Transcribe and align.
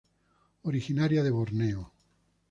Originaria 0.63 1.21
de 1.21 1.29
Borneo. 1.29 1.93